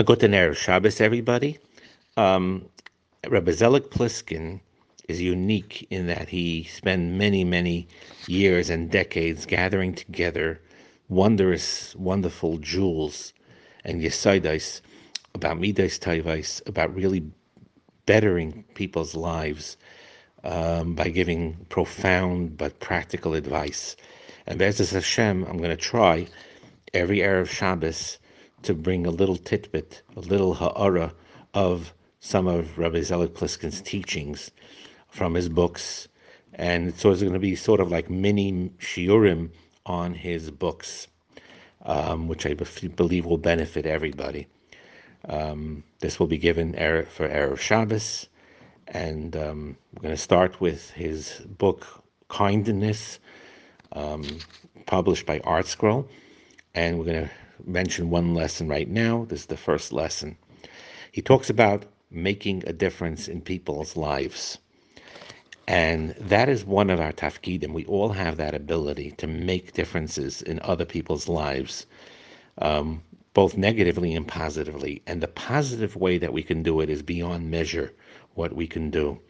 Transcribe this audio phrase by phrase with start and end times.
[0.00, 1.58] A good Erev Shabbos, everybody.
[2.16, 2.70] Um,
[3.28, 4.60] Rabbi Zelik Pliskin
[5.10, 7.86] is unique in that he spent many, many
[8.26, 10.58] years and decades gathering together
[11.10, 13.34] wondrous, wonderful jewels
[13.84, 14.80] and yesaidais
[15.34, 17.22] about midas taivais, about really
[18.06, 19.76] bettering people's lives
[20.44, 23.96] um, by giving profound but practical advice.
[24.46, 26.26] And Be'ezus Hashem, I'm going to try
[26.94, 28.16] every Erev Shabbos
[28.62, 31.12] to bring a little titbit, a little ha'ara
[31.54, 34.50] of some of Rabbi Zelik Pliskin's teachings
[35.08, 36.08] from his books.
[36.54, 39.50] And so it's going to be sort of like mini shiurim
[39.86, 41.08] on his books,
[41.84, 44.46] um, which I believe will benefit everybody.
[45.28, 48.28] Um, this will be given for Erev Shabbos.
[48.88, 51.86] And um, we're going to start with his book,
[52.28, 53.20] Kindness,
[53.92, 54.24] um,
[54.86, 56.08] published by ArtScroll.
[56.74, 57.30] And we're going to
[57.66, 59.24] mention one lesson right now.
[59.28, 60.36] This is the first lesson.
[61.12, 64.58] He talks about making a difference in people's lives.
[65.68, 67.72] And that is one of our tafkidim.
[67.72, 71.86] We all have that ability to make differences in other people's lives,
[72.58, 73.02] um,
[73.34, 75.02] both negatively and positively.
[75.06, 77.92] And the positive way that we can do it is beyond measure
[78.34, 79.20] what we can do.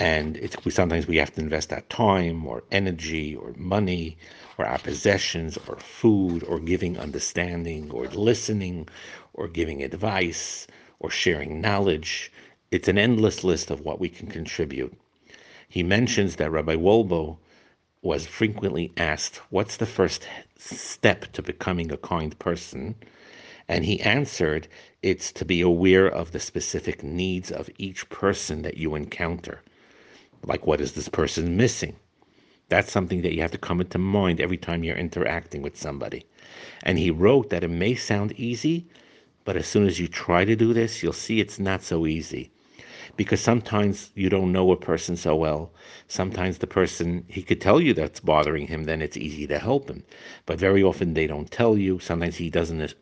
[0.00, 4.16] And we, sometimes we have to invest that time or energy or money
[4.56, 8.88] or our possessions or food or giving understanding or listening
[9.34, 10.68] or giving advice
[11.00, 12.30] or sharing knowledge.
[12.70, 14.94] It's an endless list of what we can contribute.
[15.68, 17.36] He mentions that Rabbi Wolbe
[18.00, 22.94] was frequently asked, What's the first step to becoming a kind person?
[23.66, 24.68] And he answered,
[25.02, 29.60] It's to be aware of the specific needs of each person that you encounter.
[30.44, 31.96] Like, what is this person missing?
[32.68, 36.26] That's something that you have to come into mind every time you're interacting with somebody.
[36.82, 38.86] And he wrote that it may sound easy,
[39.44, 42.50] but as soon as you try to do this, you'll see it's not so easy.
[43.16, 45.72] Because sometimes you don't know a person so well.
[46.08, 49.88] Sometimes the person, he could tell you that's bothering him, then it's easy to help
[49.88, 50.04] him.
[50.44, 51.98] But very often they don't tell you.
[51.98, 52.94] Sometimes he doesn't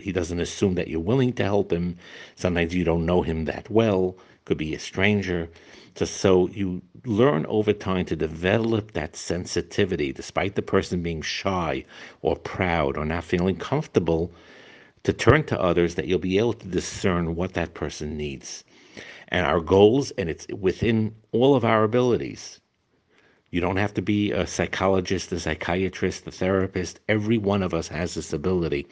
[0.00, 1.98] he doesn't assume that you're willing to help him.
[2.34, 4.16] Sometimes you don't know him that well.
[4.50, 5.48] Could be a stranger.
[5.94, 11.84] So, so you learn over time to develop that sensitivity, despite the person being shy
[12.20, 14.32] or proud or not feeling comfortable,
[15.04, 18.64] to turn to others that you'll be able to discern what that person needs
[19.28, 22.60] and our goals, and it's within all of our abilities.
[23.52, 26.98] You don't have to be a psychologist, a psychiatrist, a therapist.
[27.08, 28.88] Every one of us has this ability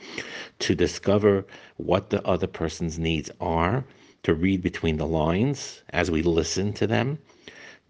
[0.60, 1.44] to discover
[1.78, 3.84] what the other person's needs are,
[4.22, 7.18] to read between the lines as we listen to them,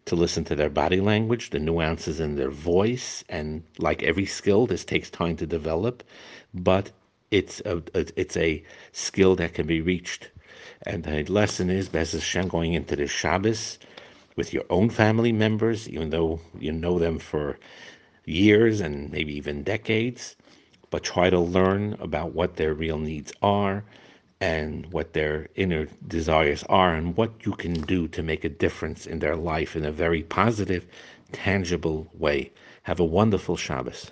[0.07, 3.25] to listen to their body language, the nuances in their voice.
[3.29, 6.03] And like every skill, this takes time to develop,
[6.55, 6.91] but
[7.31, 8.63] it's a, it's a
[8.93, 10.31] skill that can be reached
[10.83, 13.79] and the lesson is Be'ezus Hashem going into the Shabbos
[14.37, 17.59] with your own family members, even though you know them for
[18.25, 20.37] years and maybe even decades,
[20.91, 23.85] but try to learn about what their real needs are
[24.41, 29.07] and what their inner desires are and what you can do to make a difference
[29.07, 30.87] in their life in a very positive,
[31.33, 32.51] tangible way.
[32.85, 34.07] Have a wonderful Shabbos.